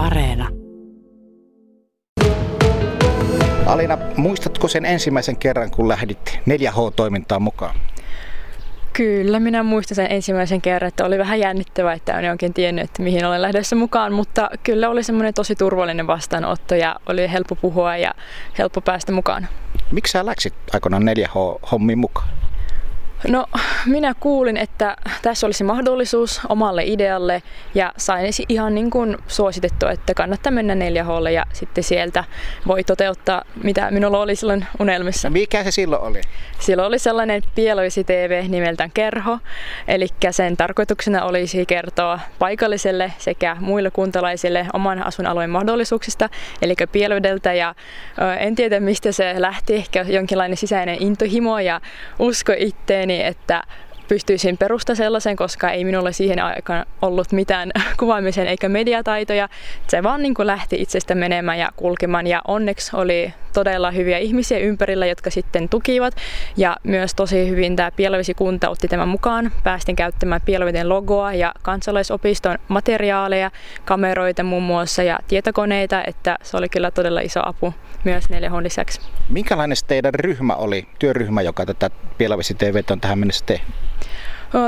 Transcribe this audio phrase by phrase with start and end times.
[0.00, 0.48] Areena.
[3.66, 7.74] Alina, muistatko sen ensimmäisen kerran, kun lähdit 4H-toimintaan mukaan?
[8.92, 13.02] Kyllä, minä muistan sen ensimmäisen kerran, että oli vähän jännittävää, että en oikein tiennyt, että
[13.02, 17.96] mihin olen lähdössä mukaan, mutta kyllä oli semmoinen tosi turvallinen vastaanotto ja oli helppo puhua
[17.96, 18.14] ja
[18.58, 19.48] helppo päästä mukaan.
[19.92, 22.28] Miksi sä läksit aikoinaan 4H-hommiin mukaan?
[23.28, 23.46] No,
[23.86, 27.42] minä kuulin, että tässä olisi mahdollisuus omalle idealle
[27.74, 32.24] ja sain ihan niin kuin suositettua, että kannattaa mennä 4 h ja sitten sieltä
[32.66, 35.28] voi toteuttaa, mitä minulla oli silloin unelmissa.
[35.28, 36.20] No mikä se silloin oli?
[36.58, 39.38] Silloin oli sellainen Pieloisi TV nimeltään Kerho,
[39.88, 46.28] eli sen tarkoituksena olisi kertoa paikalliselle sekä muille kuntalaisille oman asuinalueen mahdollisuuksista,
[46.62, 47.74] eli Pielödeltä ja
[48.38, 51.80] en tiedä mistä se lähti, ehkä jonkinlainen sisäinen intohimo ja
[52.18, 53.62] usko itteen itseni, että
[54.08, 57.70] pystyisin perusta sellaisen, koska ei minulle siihen aikaan ollut mitään
[58.00, 59.48] kuvaamisen eikä mediataitoja.
[59.88, 64.58] Se vaan niin kuin lähti itsestä menemään ja kulkemaan ja onneksi oli todella hyviä ihmisiä
[64.58, 66.14] ympärillä, jotka sitten tukivat.
[66.56, 69.52] Ja myös tosi hyvin tämä Pielavesi-kunta otti tämän mukaan.
[69.64, 73.50] Päästin käyttämään Pielaveden logoa ja kansalaisopiston materiaaleja,
[73.84, 79.00] kameroita muun muassa ja tietokoneita, että se oli kyllä todella iso apu myös 4 lisäksi.
[79.28, 83.74] Minkälainen teidän ryhmä oli, työryhmä, joka tätä Pielavesi TV on tähän mennessä tehnyt?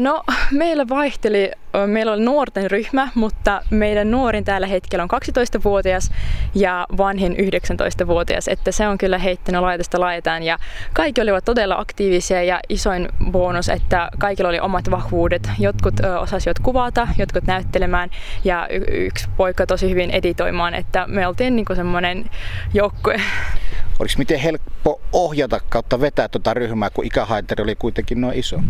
[0.00, 1.50] No, meillä vaihteli,
[1.86, 6.10] meillä oli nuorten ryhmä, mutta meidän nuorin tällä hetkellä on 12-vuotias
[6.54, 10.58] ja vanhin 19-vuotias, että se on kyllä heittänyt laitasta laitaan ja
[10.92, 15.50] kaikki olivat todella aktiivisia ja isoin bonus, että kaikilla oli omat vahvuudet.
[15.58, 18.10] Jotkut osasivat kuvata, jotkut näyttelemään
[18.44, 22.30] ja y- yksi poika tosi hyvin editoimaan, että me oltiin niin semmoinen
[22.74, 23.20] joukkue.
[23.98, 28.60] Oliko miten helppo ohjata kautta vetää tuota ryhmää, kun ikähaitari oli kuitenkin noin iso?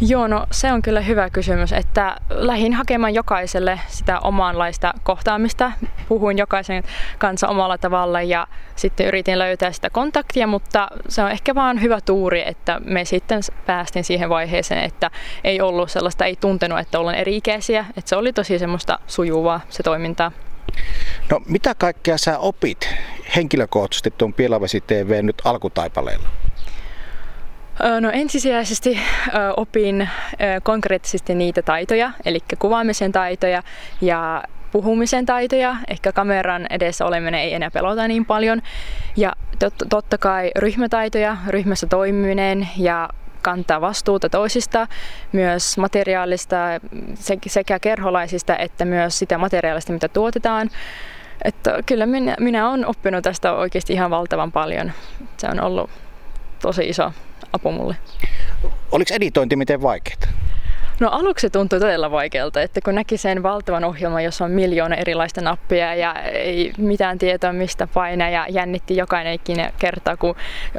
[0.00, 5.72] Joo, no se on kyllä hyvä kysymys, että lähin hakemaan jokaiselle sitä omanlaista kohtaamista.
[6.08, 6.82] Puhuin jokaisen
[7.18, 8.46] kanssa omalla tavalla ja
[8.76, 13.40] sitten yritin löytää sitä kontaktia, mutta se on ehkä vaan hyvä tuuri, että me sitten
[13.66, 15.10] päästiin siihen vaiheeseen, että
[15.44, 19.82] ei ollut sellaista, ei tuntenut, että ollaan eri-ikäisiä, että se oli tosi semmoista sujuvaa se
[19.82, 20.32] toiminta.
[21.30, 22.88] No mitä kaikkea sä opit
[23.36, 26.28] henkilökohtaisesti tuon Pielavesi TV nyt alkutaipaleella?
[28.00, 29.00] No ensisijaisesti
[29.56, 30.08] opin
[30.62, 33.62] konkreettisesti niitä taitoja, eli kuvaamisen taitoja
[34.00, 35.76] ja puhumisen taitoja.
[35.88, 38.62] Ehkä kameran edessä oleminen ei enää pelota niin paljon.
[39.16, 39.32] Ja
[39.88, 43.08] totta kai ryhmätaitoja, ryhmässä toimiminen ja
[43.42, 44.86] kantaa vastuuta toisista,
[45.32, 46.56] myös materiaalista
[47.46, 50.70] sekä kerholaisista että myös sitä materiaalista, mitä tuotetaan.
[51.44, 54.92] Että kyllä minä, minä olen oppinut tästä oikeasti ihan valtavan paljon.
[55.36, 55.90] Se on ollut
[56.62, 57.12] tosi iso
[57.52, 57.96] apu mulle.
[58.92, 60.43] Oliko editointi miten vaikeaa?
[61.00, 65.40] No aluksi tuntui todella vaikealta, että kun näki sen valtavan ohjelman, jossa on miljoona erilaista
[65.40, 70.34] nappia ja ei mitään tietoa mistä painaa ja jännitti jokainen ikinä kerta, kun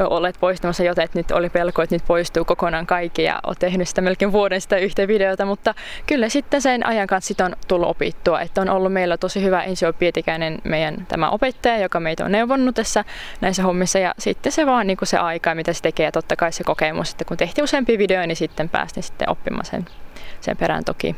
[0.10, 3.88] olet poistamassa jotain, että nyt oli pelko, että nyt poistuu kokonaan kaikki ja olet tehnyt
[3.88, 5.74] sitä melkein vuoden sitä yhtä videota, mutta
[6.08, 9.64] kyllä sitten sen ajan kanssa sitä on tullut opittua, että on ollut meillä tosi hyvä
[9.64, 13.04] Ensio Pietikäinen meidän tämä opettaja, joka meitä on neuvonnut tässä
[13.42, 14.00] näissä hommissa.
[14.00, 16.06] Ja sitten se vaan niin kuin se aika, mitä se tekee.
[16.06, 19.66] Ja totta kai se kokemus, että kun tehtiin useampi video, niin sitten päästiin sitten oppimaan
[19.66, 19.86] sen
[20.42, 21.16] sen perään toki.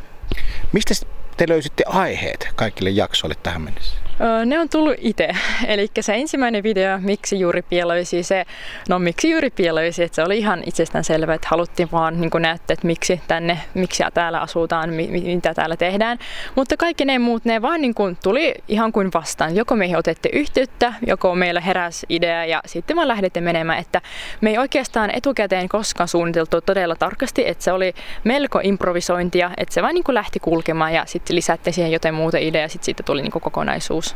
[0.72, 0.94] Mistä
[1.38, 4.07] te löysitte aiheet kaikille jaksoille tähän mennessä?
[4.46, 5.30] Ne on tullut itse.
[5.68, 8.46] Eli se ensimmäinen video, miksi juuri pielöisi, se,
[8.90, 12.74] no miksi juuri pielöisi, että se oli ihan itsestään selvä, että haluttiin vaan niin näyttää,
[12.74, 16.20] että miksi tänne, miksi täällä asutaan, mitä täällä tehdään.
[16.56, 19.56] Mutta kaikki ne muut, ne vaan niin kuin tuli ihan kuin vastaan.
[19.56, 23.80] Joko meihin otette yhteyttä, joko meillä heräsi idea ja sitten vaan lähdette menemään.
[23.80, 24.02] Että
[24.42, 29.82] me ei oikeastaan etukäteen koskaan suunniteltu todella tarkasti, että se oli melko improvisointia, että se
[29.82, 33.04] vaan niin kuin lähti kulkemaan ja sitten lisättiin siihen jotain muuta ideaa ja sitten siitä
[33.04, 34.07] tuli niin kuin kokonaisuus.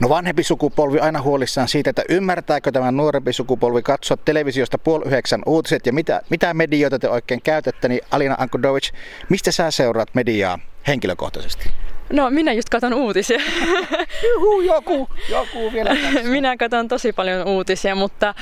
[0.00, 5.42] No vanhempi sukupolvi aina huolissaan siitä, että ymmärtääkö tämä nuorempi sukupolvi katsoa televisiosta puoli yhdeksän
[5.46, 8.90] uutiset ja mitä, mitä medioita te oikein käytätte, niin Alina Ankudovic,
[9.28, 11.70] mistä sä seuraat mediaa henkilökohtaisesti?
[12.12, 13.38] No minä just katson uutisia.
[14.34, 15.90] Juhu, joku, joku vielä
[16.22, 18.34] Minä katson tosi paljon uutisia, mutta äh,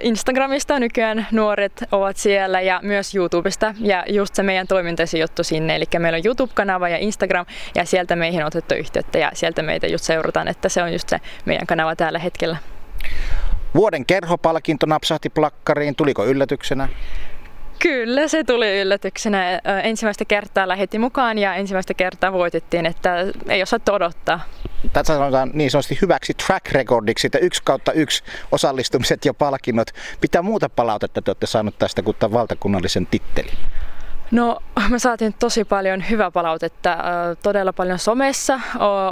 [0.00, 3.74] Instagramista nykyään nuoret ovat siellä ja myös YouTubesta.
[3.80, 5.76] Ja just se meidän toimintaisi juttu sinne.
[5.76, 9.86] Eli meillä on YouTube-kanava ja Instagram ja sieltä meihin on otettu yhteyttä ja sieltä meitä
[9.86, 12.56] just seurataan, että se on just se meidän kanava tällä hetkellä.
[13.74, 15.96] Vuoden kerhopalkinto napsahti plakkariin.
[15.96, 16.88] Tuliko yllätyksenä?
[17.78, 19.60] Kyllä, se tuli yllätyksenä.
[19.82, 23.16] Ensimmäistä kertaa lähetti mukaan ja ensimmäistä kertaa voitettiin, että
[23.48, 24.40] ei osattu odottaa.
[24.92, 28.22] Tätä sanotaan niin sanotusti hyväksi track recordiksi, että yksi kautta yksi
[28.52, 29.90] osallistumiset ja palkinnot.
[30.20, 33.58] Pitää muuta palautetta te olette saanut tästä kuin tämän valtakunnallisen tittelin?
[34.30, 34.58] No
[34.88, 36.96] me saatiin tosi paljon hyvää palautetta.
[37.42, 38.60] Todella paljon somessa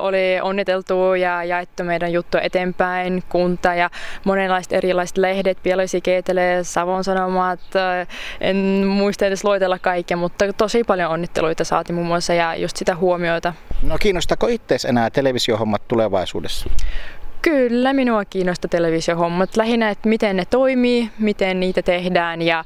[0.00, 3.22] oli onniteltu ja jaettu meidän juttu eteenpäin.
[3.28, 3.90] Kunta ja
[4.24, 7.60] monenlaiset erilaiset lehdet, Pielisi Keetele, Savon Sanomat.
[8.40, 12.96] En muista edes loitella kaikkea, mutta tosi paljon onnitteluita saatiin muun muassa ja just sitä
[12.96, 13.52] huomiota.
[13.82, 16.70] No kiinnostako itsees enää televisiohommat tulevaisuudessa?
[17.42, 19.56] Kyllä, minua kiinnostaa televisiohommat.
[19.56, 22.64] Lähinnä, että miten ne toimii, miten niitä tehdään ja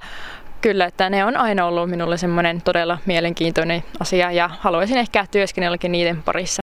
[0.61, 5.93] kyllä, että ne on aina ollut minulle semmoinen todella mielenkiintoinen asia ja haluaisin ehkä työskennelläkin
[5.93, 6.59] niiden parissa.